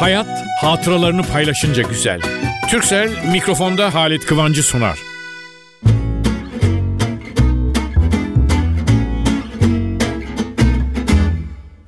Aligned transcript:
Hayat 0.00 0.46
hatıralarını 0.60 1.22
paylaşınca 1.22 1.82
güzel. 1.82 2.20
Türksel 2.70 3.10
mikrofonda 3.32 3.94
Halit 3.94 4.26
Kıvancı 4.26 4.62
sunar. 4.62 4.98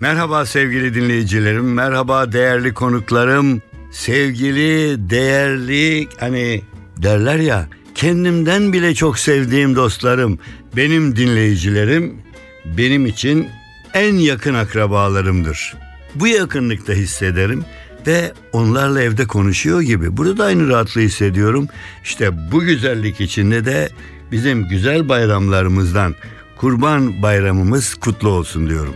Merhaba 0.00 0.46
sevgili 0.46 0.94
dinleyicilerim, 0.94 1.74
merhaba 1.74 2.32
değerli 2.32 2.74
konuklarım, 2.74 3.62
sevgili, 3.90 4.96
değerli 5.10 6.08
hani 6.20 6.62
derler 6.96 7.36
ya 7.36 7.66
kendimden 7.94 8.72
bile 8.72 8.94
çok 8.94 9.18
sevdiğim 9.18 9.76
dostlarım, 9.76 10.38
benim 10.76 11.16
dinleyicilerim 11.16 12.22
benim 12.64 13.06
için 13.06 13.48
en 13.94 14.14
yakın 14.14 14.54
akrabalarımdır. 14.54 15.74
Bu 16.14 16.26
yakınlıkta 16.26 16.92
hissederim 16.92 17.64
ve 18.06 18.32
onlarla 18.52 19.02
evde 19.02 19.26
konuşuyor 19.26 19.80
gibi. 19.80 20.16
Burada 20.16 20.38
da 20.38 20.44
aynı 20.44 20.68
rahatlığı 20.68 21.00
hissediyorum. 21.00 21.68
İşte 22.04 22.52
bu 22.52 22.60
güzellik 22.60 23.20
içinde 23.20 23.64
de 23.64 23.88
bizim 24.32 24.68
güzel 24.68 25.08
bayramlarımızdan 25.08 26.14
Kurban 26.56 27.22
Bayramımız 27.22 27.94
kutlu 27.94 28.28
olsun 28.28 28.68
diyorum. 28.68 28.94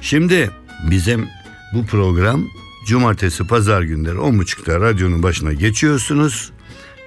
Şimdi 0.00 0.50
bizim 0.90 1.28
bu 1.74 1.86
program 1.86 2.44
cumartesi 2.86 3.46
pazar 3.46 3.82
günleri 3.82 4.16
10.30'da 4.16 4.80
radyonun 4.80 5.22
başına 5.22 5.52
geçiyorsunuz 5.52 6.50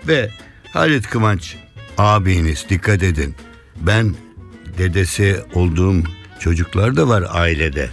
ve 0.08 0.30
Halit 0.74 1.08
Kıvanç 1.08 1.56
abiniz 1.98 2.66
dikkat 2.70 3.04
edin. 3.04 3.36
Ben 3.82 4.16
dedesi 4.78 5.40
olduğum 5.54 6.04
çocuklar 6.40 6.96
da 6.96 7.08
var 7.08 7.24
ailede. 7.30 7.90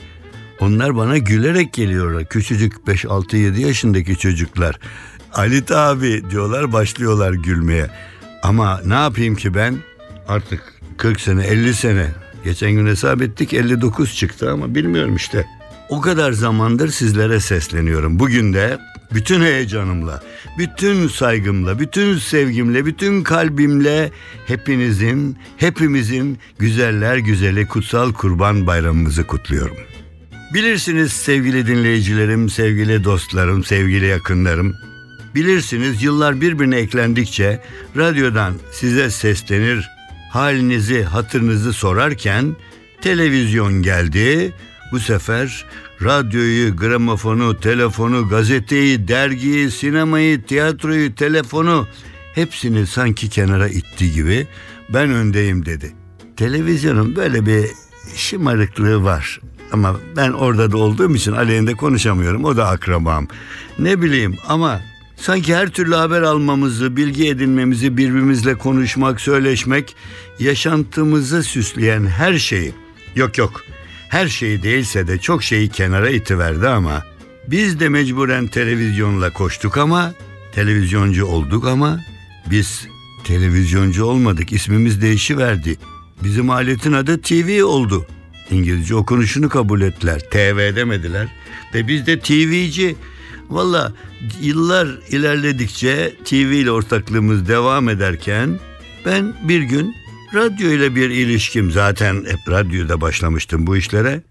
Onlar 0.60 0.96
bana 0.96 1.18
gülerek 1.18 1.72
geliyorlar. 1.72 2.24
Küçücük 2.24 2.86
5 2.86 3.04
6 3.04 3.36
7 3.36 3.60
yaşındaki 3.60 4.16
çocuklar. 4.16 4.78
Halit 5.30 5.70
abi 5.72 6.22
diyorlar 6.30 6.72
başlıyorlar 6.72 7.32
gülmeye. 7.32 7.90
Ama 8.42 8.80
ne 8.84 8.94
yapayım 8.94 9.36
ki 9.36 9.54
ben 9.54 9.76
artık 10.28 10.62
40 10.96 11.20
sene 11.20 11.46
50 11.46 11.74
sene 11.74 12.06
geçen 12.44 12.72
gün 12.72 12.86
hesap 12.86 13.22
ettik 13.22 13.54
59 13.54 14.16
çıktı 14.16 14.50
ama 14.50 14.74
bilmiyorum 14.74 15.16
işte. 15.16 15.46
O 15.88 16.00
kadar 16.00 16.32
zamandır 16.32 16.88
sizlere 16.88 17.40
sesleniyorum. 17.40 18.18
Bugün 18.18 18.52
de 18.52 18.78
bütün 19.14 19.40
heyecanımla, 19.40 20.22
bütün 20.58 21.08
saygımla, 21.08 21.78
bütün 21.78 22.18
sevgimle, 22.18 22.86
bütün 22.86 23.22
kalbimle 23.22 24.10
hepinizin, 24.46 25.38
hepimizin 25.56 26.38
güzeller 26.58 27.16
güzeli 27.16 27.68
kutsal 27.68 28.12
kurban 28.12 28.66
bayramımızı 28.66 29.26
kutluyorum. 29.26 29.76
Bilirsiniz 30.54 31.12
sevgili 31.12 31.66
dinleyicilerim, 31.66 32.50
sevgili 32.50 33.04
dostlarım, 33.04 33.64
sevgili 33.64 34.06
yakınlarım. 34.06 34.76
Bilirsiniz 35.34 36.02
yıllar 36.02 36.40
birbirine 36.40 36.76
eklendikçe 36.76 37.62
radyodan 37.96 38.54
size 38.72 39.10
seslenir, 39.10 39.88
halinizi, 40.30 41.02
hatırınızı 41.02 41.72
sorarken 41.72 42.56
televizyon 43.00 43.82
geldi. 43.82 44.52
Bu 44.92 45.00
sefer 45.00 45.64
radyoyu, 46.02 46.76
gramofonu, 46.76 47.60
telefonu, 47.60 48.28
gazeteyi, 48.28 49.08
dergiyi, 49.08 49.70
sinemayı, 49.70 50.42
tiyatroyu, 50.42 51.14
telefonu 51.14 51.86
hepsini 52.34 52.86
sanki 52.86 53.28
kenara 53.28 53.68
itti 53.68 54.12
gibi 54.12 54.46
ben 54.88 55.10
öndeyim 55.10 55.66
dedi. 55.66 55.92
Televizyonun 56.36 57.16
böyle 57.16 57.46
bir 57.46 57.66
şımarıklığı 58.16 59.04
var. 59.04 59.40
Ama 59.72 59.96
ben 60.16 60.30
orada 60.30 60.72
da 60.72 60.76
olduğum 60.76 61.14
için 61.14 61.32
aleyhinde 61.32 61.74
konuşamıyorum. 61.74 62.44
O 62.44 62.56
da 62.56 62.68
akrabam. 62.68 63.28
Ne 63.78 64.02
bileyim 64.02 64.36
ama 64.48 64.80
sanki 65.16 65.54
her 65.56 65.68
türlü 65.68 65.94
haber 65.94 66.22
almamızı, 66.22 66.96
bilgi 66.96 67.28
edinmemizi, 67.28 67.96
birbirimizle 67.96 68.54
konuşmak, 68.54 69.20
söyleşmek, 69.20 69.96
yaşantımızı 70.38 71.42
süsleyen 71.42 72.06
her 72.06 72.38
şeyi. 72.38 72.72
Yok 73.16 73.38
yok. 73.38 73.62
Her 74.08 74.28
şeyi 74.28 74.62
değilse 74.62 75.08
de 75.08 75.18
çok 75.18 75.42
şeyi 75.42 75.68
kenara 75.68 76.10
itiverdi 76.10 76.68
ama 76.68 77.04
biz 77.48 77.80
de 77.80 77.88
mecburen 77.88 78.46
televizyonla 78.46 79.32
koştuk 79.32 79.78
ama 79.78 80.12
televizyoncu 80.52 81.26
olduk 81.26 81.66
ama 81.66 82.00
biz 82.50 82.88
televizyoncu 83.24 84.04
olmadık. 84.04 84.52
İsmimiz 84.52 85.02
değişiverdi. 85.02 85.78
Bizim 86.24 86.50
aletin 86.50 86.92
adı 86.92 87.20
TV 87.20 87.64
oldu. 87.64 88.06
İngilizce 88.50 88.94
okunuşunu 88.94 89.48
kabul 89.48 89.80
ettiler. 89.80 90.20
TV 90.30 90.76
demediler. 90.76 91.28
Ve 91.74 91.88
biz 91.88 92.06
de 92.06 92.20
TV'ci. 92.20 92.96
Valla 93.50 93.92
yıllar 94.40 94.88
ilerledikçe 95.10 96.16
TV 96.24 96.34
ile 96.34 96.70
ortaklığımız 96.70 97.48
devam 97.48 97.88
ederken 97.88 98.58
ben 99.06 99.34
bir 99.48 99.62
gün 99.62 99.94
radyo 100.34 100.70
ile 100.70 100.94
bir 100.94 101.10
ilişkim 101.10 101.70
zaten 101.70 102.14
hep 102.14 102.48
radyoda 102.48 103.00
başlamıştım 103.00 103.66
bu 103.66 103.76
işlere. 103.76 104.22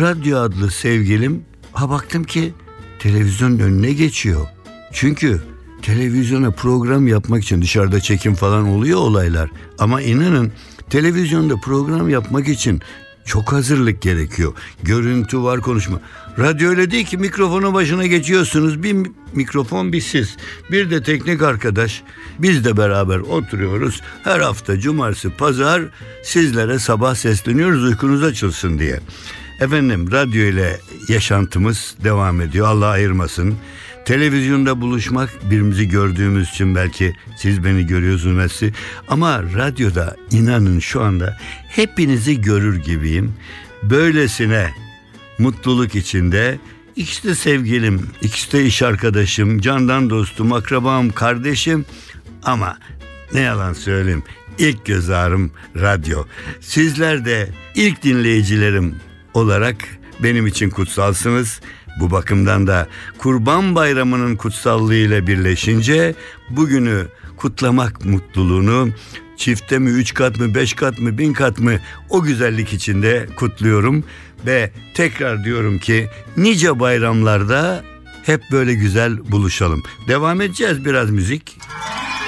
Radyo 0.00 0.38
adlı 0.38 0.70
sevgilim 0.70 1.44
ha 1.72 1.90
baktım 1.90 2.24
ki 2.24 2.52
televizyonun 2.98 3.58
önüne 3.58 3.92
geçiyor. 3.92 4.46
Çünkü 4.92 5.42
televizyona 5.82 6.50
program 6.50 7.08
yapmak 7.08 7.42
için 7.42 7.62
dışarıda 7.62 8.00
çekim 8.00 8.34
falan 8.34 8.68
oluyor 8.68 8.98
olaylar. 8.98 9.50
Ama 9.78 10.02
inanın 10.02 10.52
televizyonda 10.90 11.56
program 11.56 12.08
yapmak 12.08 12.48
için 12.48 12.80
çok 13.24 13.52
hazırlık 13.52 14.02
gerekiyor. 14.02 14.52
Görüntü 14.82 15.42
var 15.42 15.60
konuşma. 15.60 16.00
Radyo 16.38 16.70
öyle 16.70 16.90
değil 16.90 17.06
ki 17.06 17.18
mikrofonu 17.18 17.74
başına 17.74 18.06
geçiyorsunuz. 18.06 18.82
Bir 18.82 18.96
mikrofon 19.32 19.92
bir 19.92 20.00
siz. 20.00 20.36
Bir 20.70 20.90
de 20.90 21.02
teknik 21.02 21.42
arkadaş. 21.42 22.02
Biz 22.38 22.64
de 22.64 22.76
beraber 22.76 23.18
oturuyoruz. 23.18 24.02
Her 24.24 24.40
hafta 24.40 24.80
cumartesi 24.80 25.30
pazar 25.30 25.82
sizlere 26.22 26.78
sabah 26.78 27.14
sesleniyoruz 27.14 27.84
uykunuz 27.84 28.22
açılsın 28.22 28.78
diye. 28.78 29.00
Efendim 29.60 30.12
radyo 30.12 30.42
ile 30.42 30.80
yaşantımız 31.08 31.94
devam 32.04 32.40
ediyor. 32.40 32.66
Allah 32.66 32.86
ayırmasın. 32.86 33.54
Televizyonda 34.10 34.80
buluşmak 34.80 35.50
birimizi 35.50 35.88
gördüğümüz 35.88 36.48
için 36.48 36.74
belki 36.74 37.14
siz 37.36 37.64
beni 37.64 37.86
görüyorsunuz 37.86 38.36
Messi. 38.36 38.72
Ama 39.08 39.42
radyoda 39.42 40.16
inanın 40.30 40.78
şu 40.78 41.02
anda 41.02 41.38
hepinizi 41.68 42.40
görür 42.40 42.76
gibiyim. 42.76 43.34
Böylesine 43.82 44.70
mutluluk 45.38 45.94
içinde 45.94 46.58
ikisi 46.96 47.28
de 47.28 47.34
sevgilim, 47.34 48.06
ikisi 48.22 48.52
de 48.52 48.64
iş 48.64 48.82
arkadaşım, 48.82 49.60
candan 49.60 50.10
dostum, 50.10 50.52
akrabam, 50.52 51.10
kardeşim. 51.10 51.84
Ama 52.42 52.78
ne 53.34 53.40
yalan 53.40 53.72
söyleyeyim 53.72 54.22
ilk 54.58 54.84
göz 54.86 55.10
ağrım 55.10 55.52
radyo. 55.76 56.24
Sizler 56.60 57.24
de 57.24 57.48
ilk 57.74 58.02
dinleyicilerim 58.02 58.94
olarak 59.34 59.76
benim 60.22 60.46
için 60.46 60.70
kutsalsınız. 60.70 61.60
Bu 62.00 62.10
bakımdan 62.10 62.66
da 62.66 62.88
Kurban 63.18 63.74
Bayramı'nın 63.74 64.36
kutsallığı 64.36 64.94
ile 64.94 65.26
birleşince 65.26 66.14
bugünü 66.50 67.06
kutlamak 67.36 68.04
mutluluğunu 68.04 68.88
çifte 69.36 69.78
mi, 69.78 69.90
üç 69.90 70.14
kat 70.14 70.40
mı, 70.40 70.54
beş 70.54 70.74
kat 70.74 70.98
mı, 70.98 71.18
bin 71.18 71.32
kat 71.32 71.58
mı 71.58 71.72
o 72.08 72.22
güzellik 72.22 72.72
içinde 72.72 73.26
kutluyorum. 73.36 74.04
Ve 74.46 74.70
tekrar 74.94 75.44
diyorum 75.44 75.78
ki 75.78 76.08
nice 76.36 76.80
bayramlarda 76.80 77.84
hep 78.22 78.42
böyle 78.52 78.74
güzel 78.74 79.32
buluşalım. 79.32 79.82
Devam 80.08 80.40
edeceğiz 80.40 80.84
biraz 80.84 81.10
müzik. 81.10 81.58
Gözlerinin 81.60 82.19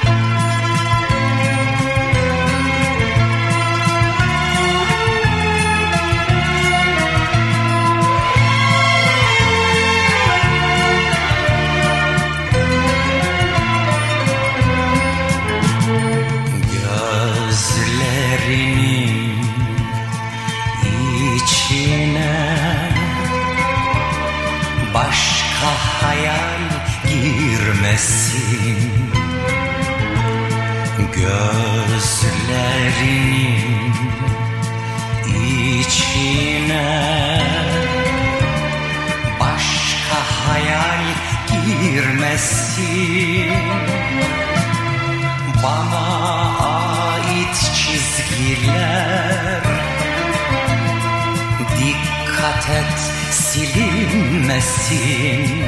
Silinmesin 54.61 55.65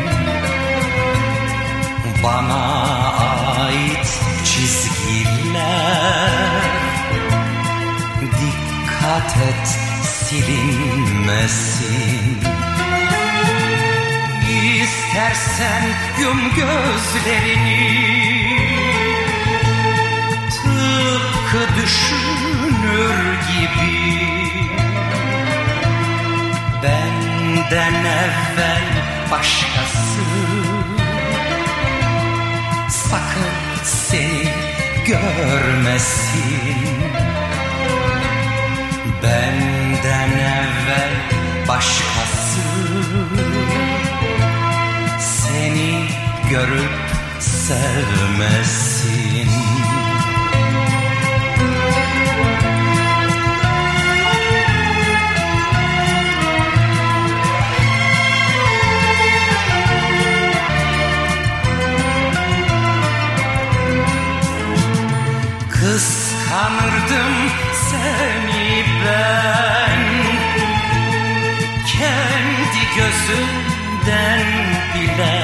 bana 2.23 2.65
ait 3.65 4.21
çizgiler 4.45 6.31
Dikkat 8.21 9.37
et 9.37 9.69
silinmesin. 10.03 11.45
İstersen 14.83 15.85
yum 16.21 16.41
gözlerini 16.57 18.34
Benden 27.75 28.05
evvel 28.05 28.83
başkası? 29.31 30.21
Sakın 32.89 33.85
seni 33.85 34.49
görmesin. 35.07 36.77
Benden 39.23 40.31
evvel 40.31 41.15
başkası. 41.69 42.61
Seni 45.21 46.09
görüp 46.51 46.91
sevmesin 47.41 48.94
Kıskanırdım 67.15 67.51
seni 67.91 68.85
ben. 69.07 70.01
Kendi 71.87 72.83
gözümden 72.97 74.47
bile. 74.95 75.39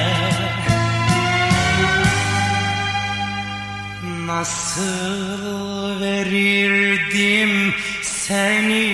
Nasıl 4.25 6.01
verirdim 6.01 7.73
seni? 8.01 8.91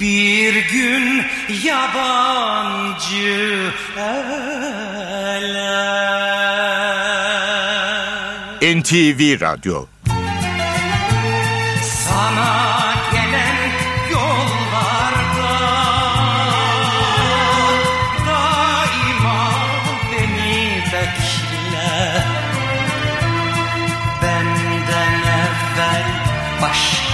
Bir 0.00 0.54
gün 0.70 1.24
yabancı 1.64 2.77
NTV 8.78 9.40
Radyo. 9.40 9.86
Sana 11.82 12.94
gelen 13.12 13.58
yollarda 14.10 15.54
Daima 18.26 19.50
beni 20.12 20.82
bekle. 20.92 22.22
Benden 24.22 25.14
evvel 25.38 26.06
başkası 26.62 27.07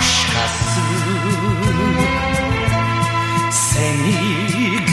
başkası 0.00 0.80
Seni 3.52 4.14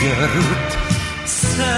görüp 0.01 0.77
sevmesin 1.25 1.77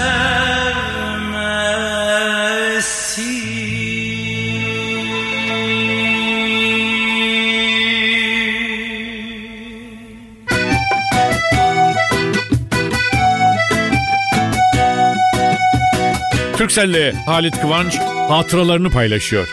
Türkcell'le 16.56 17.12
Halit 17.26 17.60
Kıvanç 17.60 17.98
hatıralarını 18.28 18.90
paylaşıyor. 18.90 19.48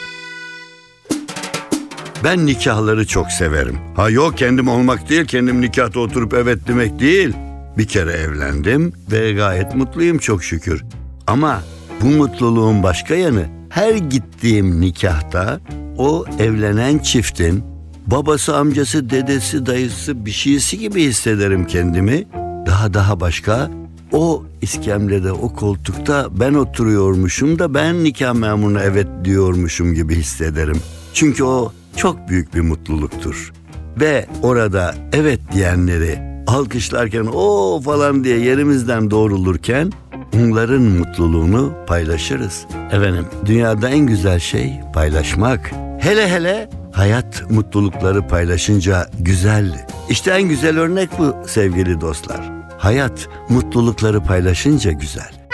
Ben 2.24 2.46
nikahları 2.46 3.08
çok 3.08 3.32
severim. 3.32 3.78
Ha 3.96 4.10
yok 4.10 4.38
kendim 4.38 4.68
olmak 4.68 5.10
değil, 5.10 5.26
kendim 5.26 5.62
nikahta 5.62 6.00
oturup 6.00 6.34
evet 6.34 6.60
demek 6.68 7.00
değil. 7.00 7.34
Bir 7.78 7.86
kere 7.86 8.12
evlendim 8.12 8.94
ve 9.12 9.34
gayet 9.34 9.76
mutluyum 9.76 10.18
çok 10.18 10.44
şükür. 10.44 10.84
Ama 11.28 11.62
bu 12.02 12.06
mutluluğun 12.06 12.84
başka 12.84 13.16
yanı 13.16 13.46
her 13.70 13.94
gittiğim 13.96 14.82
nikahta 14.82 15.60
o 15.98 16.26
evlenen 16.40 17.00
çiftin 17.00 17.64
babası, 18.08 18.58
amcası, 18.58 19.10
dedesi, 19.10 19.66
dayısı 19.66 20.26
bir 20.26 20.32
şeysi 20.32 20.80
gibi 20.80 21.04
hissederim 21.04 21.68
kendimi. 21.68 22.28
Daha 22.66 22.94
daha 22.94 23.20
başka 23.20 23.72
o 24.12 24.44
iskemlede, 24.62 25.32
o 25.32 25.54
koltukta 25.54 26.28
ben 26.40 26.54
oturuyormuşum 26.54 27.60
da 27.60 27.74
ben 27.74 28.04
nikah 28.04 28.34
memuruna 28.34 28.84
evet 28.84 29.08
diyormuşum 29.24 29.94
gibi 29.94 30.16
hissederim. 30.16 30.82
Çünkü 31.14 31.44
o 31.44 31.74
çok 31.98 32.28
büyük 32.28 32.56
bir 32.56 32.62
mutluluktur. 32.62 33.54
Ve 34.00 34.26
orada 34.44 34.96
evet 35.14 35.40
diyenleri 35.54 36.20
alkışlarken 36.48 37.26
o 37.34 37.82
falan 37.82 38.24
diye 38.24 38.40
yerimizden 38.40 39.12
doğrulurken 39.12 39.92
onların 40.36 40.82
mutluluğunu 40.82 41.74
paylaşırız. 41.88 42.66
Efendim 42.92 43.26
dünyada 43.46 43.90
en 43.90 44.00
güzel 44.00 44.40
şey 44.40 44.80
paylaşmak. 44.94 45.72
Hele 46.00 46.30
hele 46.30 46.70
hayat 46.94 47.52
mutlulukları 47.52 48.28
paylaşınca 48.28 49.10
güzel. 49.20 49.86
İşte 50.10 50.32
en 50.32 50.44
güzel 50.50 50.80
örnek 50.80 51.10
bu 51.20 51.36
sevgili 51.48 52.02
dostlar. 52.02 52.52
Hayat 52.78 53.28
mutlulukları 53.50 54.24
paylaşınca 54.24 54.92
güzel. 54.92 55.47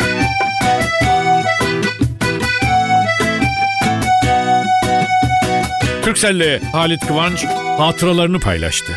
Türkcell'le 6.03 6.59
Halit 6.71 7.07
Kıvanç 7.07 7.45
hatıralarını 7.77 8.39
paylaştı. 8.39 8.93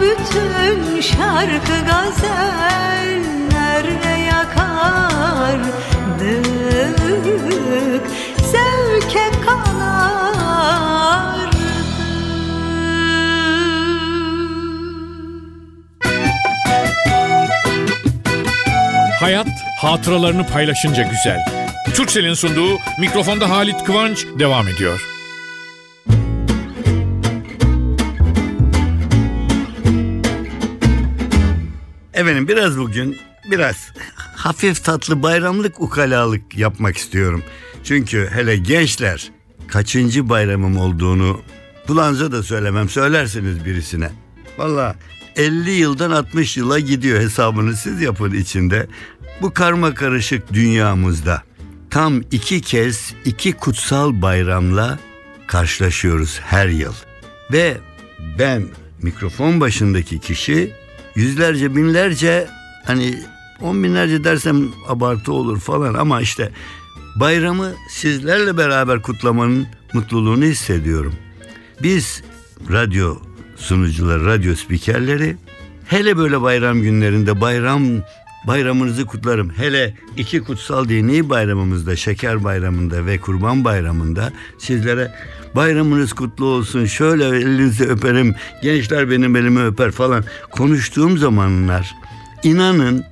bütün 0.00 1.00
şarkı 1.00 1.84
gazellerle 1.86 2.44
yakardık 4.30 5.76
Zevke 8.52 9.30
kanardık 9.46 9.66
Hayat 19.20 19.48
hatıralarını 19.80 20.46
paylaşınca 20.46 21.02
güzel. 21.02 21.46
Türksel'in 21.94 22.34
sunduğu 22.34 22.78
mikrofonda 22.98 23.50
Halit 23.50 23.84
Kıvanç 23.84 24.26
devam 24.38 24.68
ediyor. 24.68 25.15
Efendim 32.26 32.48
biraz 32.48 32.78
bugün 32.78 33.18
biraz 33.50 33.92
hafif 34.36 34.84
tatlı 34.84 35.22
bayramlık 35.22 35.80
ukalalık 35.80 36.56
yapmak 36.56 36.96
istiyorum. 36.96 37.42
Çünkü 37.84 38.28
hele 38.32 38.56
gençler 38.56 39.30
kaçıncı 39.68 40.28
bayramım 40.28 40.76
olduğunu 40.76 41.40
bulanca 41.88 42.32
da 42.32 42.42
söylemem 42.42 42.88
söylersiniz 42.88 43.64
birisine. 43.64 44.10
Valla 44.58 44.96
50 45.36 45.70
yıldan 45.70 46.10
60 46.10 46.56
yıla 46.56 46.78
gidiyor 46.78 47.20
hesabını 47.20 47.76
siz 47.76 48.00
yapın 48.00 48.34
içinde. 48.34 48.86
Bu 49.42 49.54
karma 49.54 49.94
karışık 49.94 50.52
dünyamızda 50.52 51.42
tam 51.90 52.22
iki 52.30 52.60
kez 52.60 53.14
iki 53.24 53.52
kutsal 53.52 54.22
bayramla 54.22 54.98
karşılaşıyoruz 55.46 56.40
her 56.40 56.68
yıl. 56.68 56.94
Ve 57.52 57.76
ben 58.38 58.68
mikrofon 59.02 59.60
başındaki 59.60 60.18
kişi 60.18 60.85
yüzlerce 61.16 61.76
binlerce 61.76 62.46
hani 62.84 63.18
on 63.60 63.82
binlerce 63.82 64.24
dersem 64.24 64.68
abartı 64.88 65.32
olur 65.32 65.60
falan 65.60 65.94
ama 65.94 66.20
işte 66.20 66.52
bayramı 67.16 67.72
sizlerle 67.90 68.56
beraber 68.56 69.02
kutlamanın 69.02 69.66
mutluluğunu 69.92 70.44
hissediyorum. 70.44 71.14
Biz 71.82 72.22
radyo 72.72 73.16
sunucuları, 73.56 74.26
radyo 74.26 74.54
spikerleri 74.54 75.36
hele 75.86 76.16
böyle 76.16 76.42
bayram 76.42 76.82
günlerinde 76.82 77.40
bayram 77.40 77.82
bayramınızı 78.46 79.06
kutlarım. 79.06 79.50
Hele 79.50 79.94
iki 80.16 80.40
kutsal 80.40 80.88
dini 80.88 81.30
bayramımızda, 81.30 81.96
şeker 81.96 82.44
bayramında 82.44 83.06
ve 83.06 83.18
kurban 83.18 83.64
bayramında 83.64 84.32
sizlere 84.58 85.14
bayramınız 85.56 86.12
kutlu 86.12 86.46
olsun, 86.46 86.84
şöyle 86.84 87.26
elinizi 87.26 87.84
öperim, 87.84 88.34
gençler 88.62 89.10
benim 89.10 89.36
elimi 89.36 89.64
öper 89.64 89.90
falan 89.90 90.24
konuştuğum 90.50 91.18
zamanlar 91.18 91.94
inanın 92.42 93.04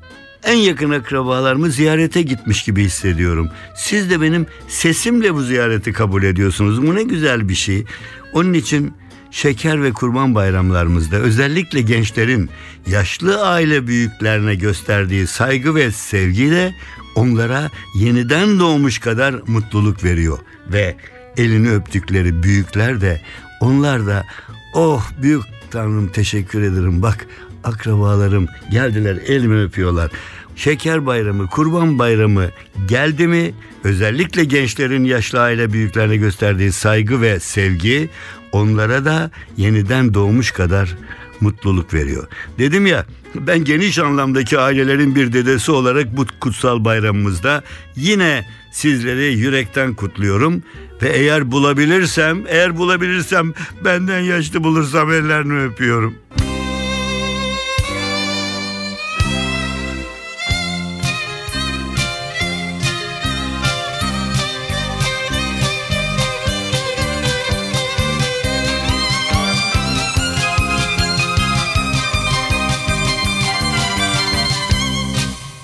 en 0.44 0.56
yakın 0.56 0.90
akrabalarımı 0.90 1.70
ziyarete 1.70 2.22
gitmiş 2.22 2.62
gibi 2.62 2.84
hissediyorum. 2.84 3.48
Siz 3.76 4.10
de 4.10 4.20
benim 4.20 4.46
sesimle 4.68 5.34
bu 5.34 5.42
ziyareti 5.42 5.92
kabul 5.92 6.22
ediyorsunuz. 6.22 6.86
Bu 6.86 6.94
ne 6.94 7.02
güzel 7.02 7.48
bir 7.48 7.54
şey. 7.54 7.84
Onun 8.32 8.52
için 8.52 8.92
şeker 9.34 9.82
ve 9.82 9.92
kurban 9.92 10.34
bayramlarımızda 10.34 11.16
özellikle 11.16 11.80
gençlerin 11.80 12.50
yaşlı 12.86 13.46
aile 13.46 13.86
büyüklerine 13.86 14.54
gösterdiği 14.54 15.26
saygı 15.26 15.74
ve 15.74 15.92
sevgiyle 15.92 16.74
onlara 17.14 17.70
yeniden 17.94 18.58
doğmuş 18.58 18.98
kadar 18.98 19.34
mutluluk 19.46 20.04
veriyor. 20.04 20.38
Ve 20.72 20.96
elini 21.36 21.70
öptükleri 21.70 22.42
büyükler 22.42 23.00
de 23.00 23.20
onlar 23.60 24.06
da 24.06 24.26
oh 24.74 25.10
büyük 25.22 25.42
tanrım 25.70 26.08
teşekkür 26.08 26.62
ederim. 26.62 27.02
Bak 27.02 27.26
akrabalarım 27.64 28.46
geldiler 28.70 29.18
elimi 29.26 29.62
öpüyorlar. 29.62 30.10
Şeker 30.56 31.06
bayramı, 31.06 31.46
kurban 31.46 31.98
bayramı 31.98 32.50
geldi 32.88 33.26
mi? 33.26 33.54
Özellikle 33.84 34.44
gençlerin 34.44 35.04
yaşlı 35.04 35.40
aile 35.40 35.72
büyüklerine 35.72 36.16
gösterdiği 36.16 36.72
saygı 36.72 37.20
ve 37.20 37.40
sevgi 37.40 38.10
onlara 38.54 39.04
da 39.04 39.30
yeniden 39.56 40.14
doğmuş 40.14 40.50
kadar 40.50 40.96
mutluluk 41.40 41.94
veriyor. 41.94 42.28
Dedim 42.58 42.86
ya 42.86 43.06
ben 43.34 43.64
geniş 43.64 43.98
anlamdaki 43.98 44.58
ailelerin 44.58 45.14
bir 45.14 45.32
dedesi 45.32 45.72
olarak 45.72 46.16
bu 46.16 46.26
kutsal 46.40 46.84
bayramımızda 46.84 47.62
yine 47.96 48.46
sizleri 48.72 49.34
yürekten 49.34 49.94
kutluyorum 49.94 50.62
ve 51.02 51.08
eğer 51.08 51.50
bulabilirsem, 51.50 52.44
eğer 52.48 52.76
bulabilirsem 52.76 53.52
benden 53.84 54.20
yaşlı 54.20 54.64
bulursam 54.64 55.12
ellerini 55.12 55.62
öpüyorum. 55.62 56.14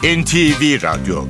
NTV 0.03 0.79
Radyo 0.81 1.29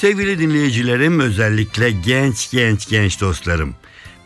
Sevgili 0.00 0.38
dinleyicilerim 0.38 1.20
özellikle 1.20 1.90
genç 1.90 2.50
genç 2.50 2.88
genç 2.88 3.20
dostlarım. 3.20 3.74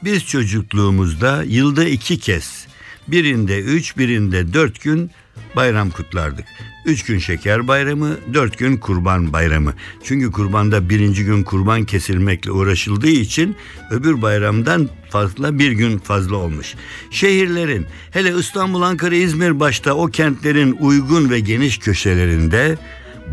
Biz 0.04 0.26
çocukluğumuzda 0.26 1.42
yılda 1.46 1.84
iki 1.84 2.18
kez 2.18 2.66
birinde 3.08 3.60
üç 3.60 3.98
birinde 3.98 4.52
dört 4.52 4.80
gün 4.80 5.10
bayram 5.56 5.90
kutlardık. 5.90 6.44
Üç 6.86 7.04
gün 7.04 7.18
şeker 7.18 7.68
bayramı, 7.68 8.16
dört 8.34 8.58
gün 8.58 8.76
kurban 8.76 9.32
bayramı. 9.32 9.74
Çünkü 10.04 10.32
kurbanda 10.32 10.88
birinci 10.88 11.24
gün 11.24 11.42
kurban 11.42 11.84
kesilmekle 11.84 12.50
uğraşıldığı 12.50 13.10
için 13.10 13.56
öbür 13.90 14.22
bayramdan 14.22 14.88
fazla 15.10 15.58
bir 15.58 15.72
gün 15.72 15.98
fazla 15.98 16.36
olmuş. 16.36 16.74
Şehirlerin 17.10 17.86
hele 18.10 18.38
İstanbul, 18.38 18.82
Ankara, 18.82 19.14
İzmir 19.14 19.60
başta 19.60 19.94
o 19.94 20.06
kentlerin 20.06 20.76
uygun 20.80 21.30
ve 21.30 21.40
geniş 21.40 21.78
köşelerinde 21.78 22.78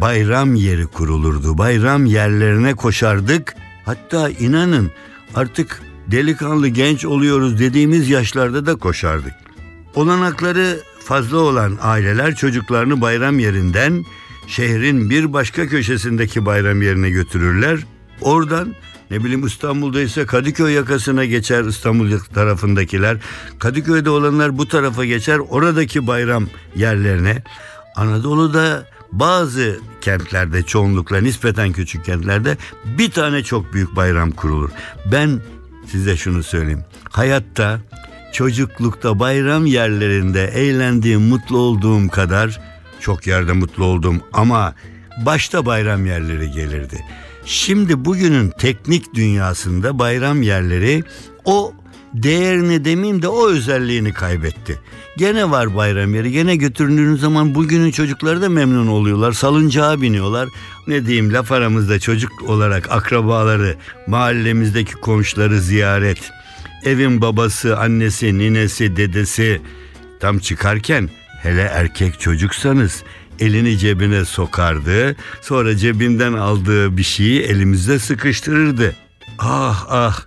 bayram 0.01 0.55
yeri 0.55 0.87
kurulurdu. 0.87 1.57
Bayram 1.57 2.05
yerlerine 2.05 2.73
koşardık. 2.73 3.55
Hatta 3.85 4.29
inanın 4.29 4.91
artık 5.35 5.81
delikanlı 6.07 6.67
genç 6.67 7.05
oluyoruz 7.05 7.59
dediğimiz 7.59 8.09
yaşlarda 8.09 8.65
da 8.65 8.75
koşardık. 8.75 9.33
Olanakları 9.95 10.79
fazla 11.05 11.37
olan 11.37 11.77
aileler 11.81 12.35
çocuklarını 12.35 13.01
bayram 13.01 13.39
yerinden 13.39 14.05
şehrin 14.47 15.09
bir 15.09 15.33
başka 15.33 15.67
köşesindeki 15.67 16.45
bayram 16.45 16.81
yerine 16.81 17.09
götürürler. 17.09 17.79
Oradan 18.21 18.75
ne 19.11 19.23
bileyim 19.23 19.45
İstanbul'da 19.45 20.01
ise 20.01 20.25
Kadıköy 20.25 20.73
yakasına 20.73 21.25
geçer 21.25 21.63
İstanbul 21.63 22.19
tarafındakiler. 22.33 23.17
Kadıköy'de 23.59 24.09
olanlar 24.09 24.57
bu 24.57 24.67
tarafa 24.67 25.05
geçer 25.05 25.39
oradaki 25.49 26.07
bayram 26.07 26.47
yerlerine. 26.75 27.43
Anadolu'da 27.95 28.85
bazı 29.11 29.79
kentlerde 30.01 30.63
çoğunlukla 30.63 31.21
nispeten 31.21 31.71
küçük 31.71 32.05
kentlerde 32.05 32.57
bir 32.85 33.11
tane 33.11 33.43
çok 33.43 33.73
büyük 33.73 33.95
bayram 33.95 34.31
kurulur. 34.31 34.69
Ben 35.11 35.41
size 35.87 36.17
şunu 36.17 36.43
söyleyeyim. 36.43 36.83
Hayatta 37.09 37.79
çocuklukta 38.33 39.19
bayram 39.19 39.65
yerlerinde 39.65 40.45
eğlendiğim, 40.45 41.21
mutlu 41.21 41.57
olduğum 41.57 42.09
kadar 42.09 42.61
çok 42.99 43.27
yerde 43.27 43.53
mutlu 43.53 43.85
oldum 43.85 44.21
ama 44.33 44.75
başta 45.25 45.65
bayram 45.65 46.05
yerleri 46.05 46.51
gelirdi. 46.51 47.05
Şimdi 47.45 48.05
bugünün 48.05 48.49
teknik 48.49 49.13
dünyasında 49.13 49.99
bayram 49.99 50.41
yerleri 50.41 51.03
o 51.45 51.73
değerini 52.13 52.85
demeyeyim 52.85 53.21
de 53.21 53.27
o 53.27 53.49
özelliğini 53.49 54.13
kaybetti. 54.13 54.79
Gene 55.19 55.51
var 55.51 55.75
bayram 55.75 56.15
yeri. 56.15 56.31
Gene 56.31 56.55
götürüldüğünüz 56.55 57.21
zaman 57.21 57.55
bugünün 57.55 57.91
çocukları 57.91 58.41
da 58.41 58.49
memnun 58.49 58.87
oluyorlar. 58.87 59.31
Salıncağa 59.31 60.01
biniyorlar. 60.01 60.49
Ne 60.87 61.05
diyeyim 61.05 61.33
laf 61.33 61.51
aramızda 61.51 61.99
çocuk 61.99 62.31
olarak 62.47 62.91
akrabaları, 62.91 63.75
mahallemizdeki 64.07 64.93
komşuları 64.93 65.61
ziyaret. 65.61 66.31
Evin 66.83 67.21
babası, 67.21 67.77
annesi, 67.77 68.37
ninesi, 68.37 68.97
dedesi 68.97 69.61
tam 70.19 70.39
çıkarken 70.39 71.09
hele 71.41 71.61
erkek 71.61 72.19
çocuksanız 72.19 73.03
elini 73.39 73.77
cebine 73.77 74.25
sokardı. 74.25 75.15
Sonra 75.41 75.77
cebinden 75.77 76.33
aldığı 76.33 76.97
bir 76.97 77.03
şeyi 77.03 77.41
elimizde 77.41 77.99
sıkıştırırdı. 77.99 78.95
Ah 79.39 79.85
ah 79.89 80.21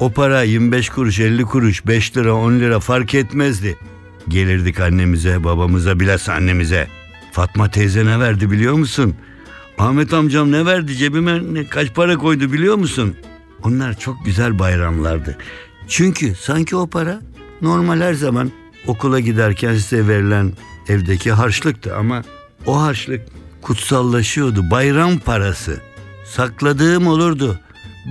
o 0.00 0.12
para 0.12 0.42
25 0.42 0.88
kuruş 0.88 1.20
50 1.20 1.42
kuruş 1.42 1.86
5 1.86 2.16
lira 2.16 2.34
10 2.34 2.52
lira 2.52 2.80
fark 2.80 3.14
etmezdi. 3.14 3.78
Gelirdik 4.28 4.80
annemize 4.80 5.44
babamıza 5.44 6.00
bilhassa 6.00 6.32
annemize. 6.32 6.88
Fatma 7.32 7.70
teyze 7.70 8.06
ne 8.06 8.20
verdi 8.20 8.50
biliyor 8.50 8.74
musun? 8.74 9.14
Ahmet 9.78 10.12
amcam 10.12 10.52
ne 10.52 10.66
verdi 10.66 10.96
cebime 10.96 11.54
ne, 11.54 11.66
kaç 11.66 11.94
para 11.94 12.16
koydu 12.16 12.52
biliyor 12.52 12.76
musun? 12.76 13.16
Onlar 13.62 13.98
çok 13.98 14.24
güzel 14.24 14.58
bayramlardı. 14.58 15.38
Çünkü 15.88 16.34
sanki 16.34 16.76
o 16.76 16.86
para 16.86 17.20
normal 17.62 18.00
her 18.00 18.14
zaman 18.14 18.50
okula 18.86 19.20
giderken 19.20 19.74
size 19.74 20.08
verilen 20.08 20.52
evdeki 20.88 21.32
harçlıktı 21.32 21.96
ama 21.96 22.22
o 22.66 22.80
harçlık 22.80 23.20
kutsallaşıyordu. 23.62 24.70
Bayram 24.70 25.18
parası. 25.18 25.80
Sakladığım 26.24 27.06
olurdu. 27.06 27.60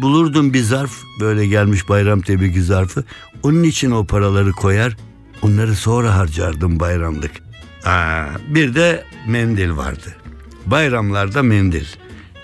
Bulurdum 0.02 0.54
bir 0.54 0.62
zarf 0.62 0.92
böyle 1.20 1.48
gelmiş 1.48 1.90
bayram 1.90 2.22
tebriki 2.22 2.64
zarfı. 2.64 3.04
Onun 3.44 3.64
için 3.64 3.92
o 3.92 4.06
paraları 4.06 4.52
koyar. 4.52 4.98
Onları 5.41 5.75
sonra 5.75 6.15
harcardım 6.15 6.79
bayramlık. 6.79 7.32
Aa, 7.86 8.25
bir 8.48 8.75
de 8.75 9.03
mendil 9.27 9.72
vardı. 9.72 10.15
Bayramlarda 10.65 11.44
mendil. 11.44 11.86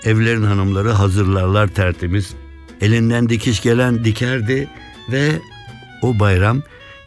Evlerin 0.04 0.42
hanımları 0.42 0.90
hazırlarlar 0.90 1.68
tertemiz. 1.68 2.34
Elinden 2.80 3.28
dikiş 3.28 3.62
gelen 3.62 4.04
dikerdi 4.04 4.68
ve 5.12 5.30
o 6.02 6.18
bayram 6.18 6.62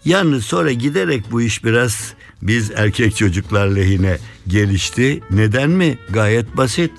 yalnız 0.05 0.45
sonra 0.45 0.71
giderek 0.71 1.31
bu 1.31 1.41
iş 1.41 1.63
biraz 1.63 2.13
biz 2.41 2.71
erkek 2.75 3.15
çocuklar 3.15 3.67
lehine 3.67 4.17
gelişti. 4.47 5.21
Neden 5.31 5.69
mi? 5.69 5.97
Gayet 6.09 6.57
basit. 6.57 6.91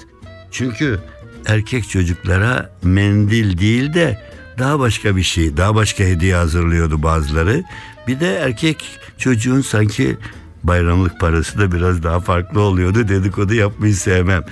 Çünkü 0.51 0.99
erkek 1.47 1.89
çocuklara 1.89 2.71
mendil 2.83 3.59
değil 3.59 3.95
de 3.95 4.29
daha 4.59 4.79
başka 4.79 5.17
bir 5.17 5.23
şey, 5.23 5.57
daha 5.57 5.75
başka 5.75 6.05
hediye 6.05 6.35
hazırlıyordu 6.35 7.03
bazıları. 7.03 7.65
Bir 8.09 8.21
de 8.21 8.35
erkek 8.35 8.85
çocuğun 9.19 9.61
sanki 9.61 10.17
bayramlık 10.63 11.21
parası 11.21 11.59
da 11.59 11.73
biraz 11.73 12.03
daha 12.03 12.21
farklı 12.21 12.61
oluyordu. 12.61 13.09
Dedikodu 13.09 13.55
yapmayı 13.55 13.95
sevmem. 13.95 14.45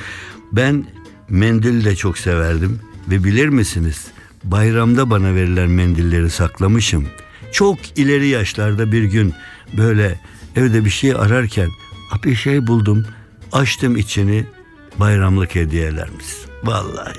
Ben 0.53 0.87
mendil 1.29 1.85
de 1.85 1.97
çok 1.97 2.19
severdim 2.19 2.81
ve 3.11 3.25
bilir 3.25 3.49
misiniz? 3.49 4.07
Bayramda 4.45 5.11
bana 5.11 5.35
verilen 5.35 5.71
mendilleri 5.71 6.31
saklamışım. 6.31 7.09
Çok 7.53 7.99
ileri 7.99 8.29
yaşlarda 8.29 8.93
bir 8.93 9.05
gün 9.05 9.35
böyle 9.77 10.21
evde 10.57 10.85
bir 10.85 10.91
şey 10.91 11.13
ararken 11.13 11.71
bir 12.25 12.35
şey 12.35 12.67
buldum. 12.67 13.07
Açtım 13.53 13.97
içini 13.97 14.47
bayramlık 15.01 15.55
hediyelermiş. 15.55 16.27
Vallahi 16.65 17.19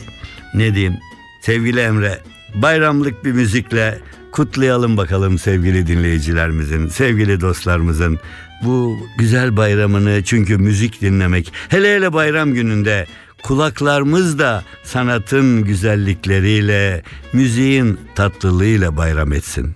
ne 0.53 0.75
diyeyim 0.75 0.97
sevgili 1.41 1.79
Emre 1.79 2.19
bayramlık 2.55 3.25
bir 3.25 3.31
müzikle 3.31 3.99
kutlayalım 4.37 4.97
bakalım 4.97 5.39
sevgili 5.39 5.87
dinleyicilerimizin, 5.87 6.87
sevgili 6.87 7.41
dostlarımızın 7.41 8.19
bu 8.63 8.97
güzel 9.17 9.57
bayramını 9.57 10.23
çünkü 10.23 10.57
müzik 10.57 11.01
dinlemek 11.01 11.53
hele 11.69 11.95
hele 11.95 12.13
bayram 12.13 12.53
gününde 12.53 13.07
kulaklarımız 13.43 14.39
da 14.39 14.63
sanatın 14.83 15.63
güzellikleriyle, 15.63 17.03
müziğin 17.33 17.99
tatlılığıyla 18.15 18.97
bayram 18.97 19.33
etsin. 19.33 19.75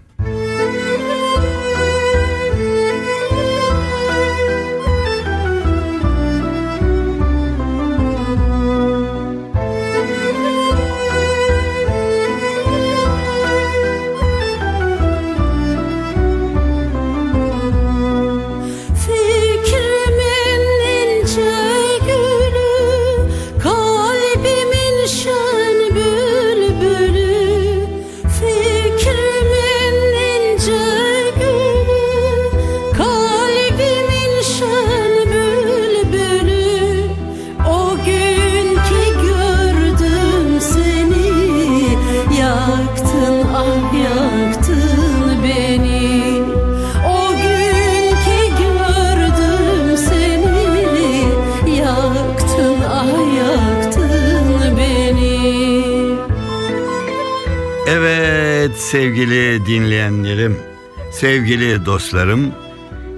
Sevgili 61.22 61.86
dostlarım, 61.86 62.52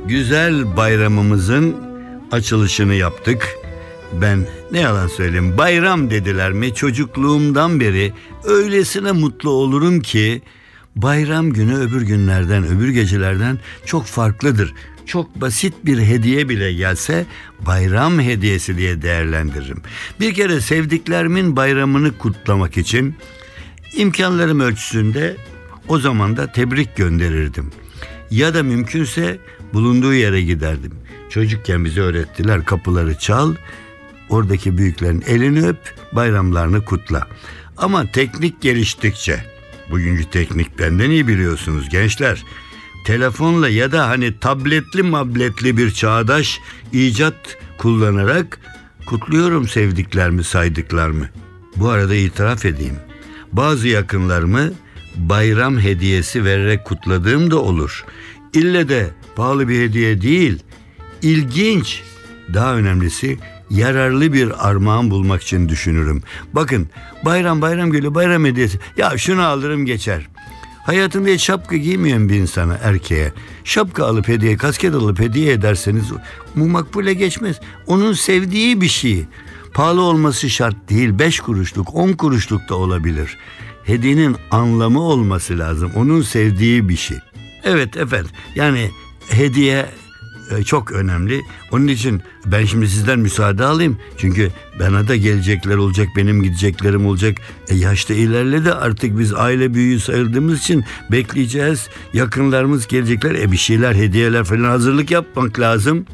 güzel 0.05 0.77
bayramımızın 0.77 1.75
açılışını 2.31 2.93
yaptık. 2.93 3.47
Ben 4.21 4.47
ne 4.71 4.79
yalan 4.79 5.07
söyleyeyim 5.07 5.57
bayram 5.57 6.09
dediler 6.09 6.51
mi 6.51 6.73
çocukluğumdan 6.73 7.79
beri 7.79 8.13
öylesine 8.43 9.11
mutlu 9.11 9.49
olurum 9.49 9.99
ki 9.99 10.41
bayram 10.95 11.49
günü 11.53 11.75
öbür 11.75 12.01
günlerden 12.01 12.67
öbür 12.67 12.89
gecelerden 12.89 13.59
çok 13.85 14.05
farklıdır. 14.05 14.73
Çok 15.05 15.41
basit 15.41 15.73
bir 15.85 15.99
hediye 15.99 16.49
bile 16.49 16.73
gelse 16.73 17.25
bayram 17.59 18.19
hediyesi 18.19 18.77
diye 18.77 19.01
değerlendiririm. 19.01 19.81
Bir 20.19 20.33
kere 20.33 20.61
sevdiklerimin 20.61 21.55
bayramını 21.55 22.17
kutlamak 22.17 22.77
için 22.77 23.15
İmkanlarım 23.95 24.59
ölçüsünde 24.59 25.37
o 25.87 25.99
zaman 25.99 26.37
da 26.37 26.51
tebrik 26.51 26.95
gönderirdim. 26.95 27.71
Ya 28.31 28.53
da 28.53 28.63
mümkünse 28.63 29.39
bulunduğu 29.73 30.13
yere 30.13 30.41
giderdim. 30.41 30.91
Çocukken 31.29 31.85
bize 31.85 32.01
öğrettiler 32.01 32.65
kapıları 32.65 33.15
çal, 33.17 33.55
oradaki 34.29 34.77
büyüklerin 34.77 35.23
elini 35.27 35.67
öp, 35.67 35.95
bayramlarını 36.11 36.85
kutla. 36.85 37.27
Ama 37.77 38.11
teknik 38.11 38.61
geliştikçe, 38.61 39.45
bugünkü 39.91 40.25
teknik 40.25 40.79
benden 40.79 41.09
iyi 41.09 41.27
biliyorsunuz 41.27 41.89
gençler. 41.89 42.43
Telefonla 43.05 43.69
ya 43.69 43.91
da 43.91 44.09
hani 44.09 44.39
tabletli 44.39 45.03
mabletli 45.03 45.77
bir 45.77 45.91
çağdaş 45.91 46.59
icat 46.93 47.57
kullanarak 47.77 48.59
kutluyorum 49.05 49.67
sevdiklerimi 49.67 50.43
saydıklarımı. 50.43 51.29
Bu 51.75 51.89
arada 51.89 52.15
itiraf 52.15 52.65
edeyim. 52.65 52.95
Bazı 53.51 53.87
yakınlarımı 53.87 54.71
bayram 55.15 55.79
hediyesi 55.79 56.45
vererek 56.45 56.85
kutladığım 56.85 57.51
da 57.51 57.59
olur. 57.59 58.05
İlle 58.53 58.89
de 58.89 59.09
pahalı 59.35 59.67
bir 59.67 59.81
hediye 59.81 60.21
değil, 60.21 60.63
ilginç, 61.21 62.01
daha 62.53 62.75
önemlisi 62.75 63.37
yararlı 63.69 64.33
bir 64.33 64.69
armağan 64.69 65.11
bulmak 65.11 65.41
için 65.41 65.69
düşünürüm. 65.69 66.23
Bakın 66.53 66.89
bayram 67.25 67.61
bayram 67.61 67.91
geliyor 67.91 68.15
bayram 68.15 68.45
hediyesi. 68.45 68.79
Ya 68.97 69.17
şunu 69.17 69.41
alırım 69.41 69.85
geçer. 69.85 70.27
Hayatında 70.85 71.29
hiç 71.29 71.41
şapka 71.41 71.77
giymeyen 71.77 72.29
bir 72.29 72.35
insana 72.35 72.73
erkeğe 72.73 73.33
şapka 73.63 74.05
alıp 74.05 74.27
hediye 74.27 74.57
kasket 74.57 74.93
alıp 74.95 75.19
hediye 75.19 75.53
ederseniz 75.53 76.05
bu 76.55 76.67
makbule 76.67 77.13
geçmez. 77.13 77.59
Onun 77.87 78.13
sevdiği 78.13 78.81
bir 78.81 78.87
şey. 78.87 79.25
Pahalı 79.73 80.01
olması 80.01 80.49
şart 80.49 80.89
değil. 80.89 81.19
Beş 81.19 81.39
kuruşluk, 81.39 81.95
on 81.95 82.11
kuruşluk 82.11 82.69
da 82.69 82.75
olabilir. 82.75 83.37
Hediyenin 83.85 84.35
anlamı 84.51 85.01
olması 85.01 85.59
lazım. 85.59 85.91
Onun 85.95 86.21
sevdiği 86.21 86.89
bir 86.89 86.97
şey. 86.97 87.17
Evet 87.63 87.97
efendim. 87.97 88.31
Yani 88.55 88.89
hediye 89.29 89.85
e, 90.51 90.63
çok 90.63 90.91
önemli. 90.91 91.41
Onun 91.71 91.87
için 91.87 92.21
ben 92.45 92.65
şimdi 92.65 92.87
sizden 92.87 93.19
müsaade 93.19 93.65
alayım. 93.65 93.97
Çünkü 94.17 94.49
bana 94.79 95.07
da 95.07 95.15
gelecekler 95.15 95.75
olacak, 95.75 96.07
benim 96.17 96.43
gideceklerim 96.43 97.05
olacak. 97.05 97.37
E 97.69 97.75
yaşta 97.75 98.13
ilerledi 98.13 98.73
artık 98.73 99.19
biz 99.19 99.33
aile 99.33 99.73
büyüğü 99.73 99.99
sayıldığımız 99.99 100.59
için 100.59 100.85
bekleyeceğiz. 101.11 101.89
Yakınlarımız 102.13 102.87
gelecekler. 102.87 103.35
E 103.35 103.51
bir 103.51 103.57
şeyler, 103.57 103.95
hediyeler 103.95 104.43
falan 104.43 104.63
hazırlık 104.63 105.11
yapmak 105.11 105.59
lazım. 105.59 106.05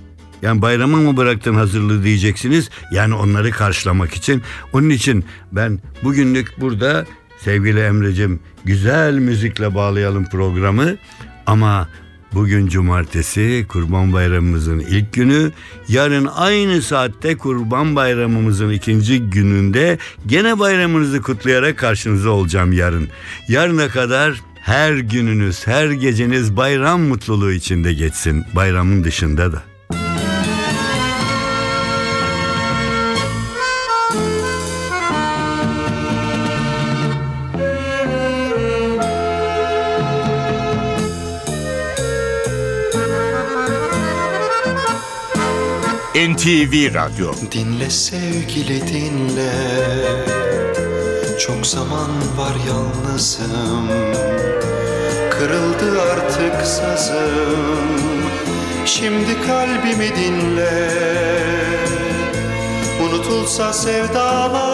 Yani 0.42 0.62
bayrama 0.62 0.98
mı 0.98 1.18
bıraktın 1.18 1.54
hazırlığı 1.54 2.04
diyeceksiniz. 2.04 2.70
Yani 2.92 3.14
onları 3.14 3.52
karşılamak 3.52 4.14
için. 4.14 4.42
Onun 4.74 4.90
için 4.90 5.26
ben 5.52 5.80
bugünlük 6.04 6.62
burada 6.62 7.06
sevgili 7.44 7.80
Emre'cim 7.80 8.40
güzel 8.66 9.14
müzikle 9.14 9.76
bağlayalım 9.76 10.26
programı. 10.26 10.96
Ama 11.46 11.88
bugün 12.34 12.68
cumartesi 12.68 13.66
Kurban 13.70 14.14
Bayramımızın 14.14 14.80
ilk 14.80 15.14
günü. 15.14 15.52
Yarın 15.88 16.26
aynı 16.26 16.82
saatte 16.82 17.38
Kurban 17.38 17.96
Bayramımızın 17.96 18.70
ikinci 18.70 19.20
gününde 19.20 19.98
gene 20.28 20.60
bayramınızı 20.60 21.22
kutlayarak 21.22 21.78
karşınızda 21.78 22.30
olacağım 22.30 22.74
yarın. 22.74 23.08
Yarına 23.48 23.88
kadar 23.88 24.42
her 24.62 24.94
gününüz, 24.94 25.68
her 25.68 25.92
geceniz 25.92 26.58
bayram 26.58 27.02
mutluluğu 27.02 27.52
içinde 27.52 27.94
geçsin. 27.94 28.46
Bayramın 28.56 29.04
dışında 29.04 29.52
da. 29.52 29.69
NTV 46.28 46.94
Radyo. 46.94 47.32
Dinle 47.52 47.90
sevgili 47.90 48.88
dinle. 48.88 49.52
Çok 51.40 51.68
zaman 51.68 52.10
var 52.38 52.56
yalnızım. 52.68 53.88
Kırıldı 55.30 56.02
artık 56.02 56.68
sazım. 56.68 58.00
Şimdi 58.86 59.42
kalbimi 59.48 60.16
dinle. 60.16 60.90
Unutulsa 63.04 63.74
sevdalar 63.74 64.70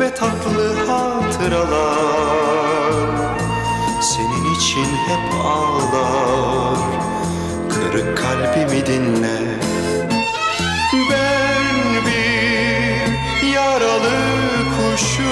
Ve 0.00 0.14
tatlı 0.14 0.74
hatıralar. 0.86 2.02
Senin 4.02 4.54
için 4.54 4.86
hep 5.08 5.34
ağlar 5.44 6.61
Kırık 7.82 8.18
kalbimi 8.18 8.86
dinle. 8.86 9.38
Ben 11.10 11.76
bir 12.06 13.48
yaralı 13.54 14.20
kuşum. 14.76 15.22